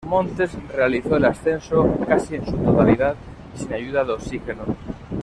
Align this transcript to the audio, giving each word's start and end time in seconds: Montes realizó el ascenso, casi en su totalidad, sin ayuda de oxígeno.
Montes 0.07 0.49
realizó 0.75 1.15
el 1.17 1.25
ascenso, 1.25 1.95
casi 2.07 2.33
en 2.33 2.43
su 2.43 2.57
totalidad, 2.57 3.13
sin 3.53 3.71
ayuda 3.71 4.03
de 4.03 4.13
oxígeno. 4.13 4.63